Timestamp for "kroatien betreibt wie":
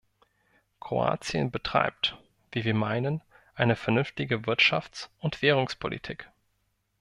0.79-2.63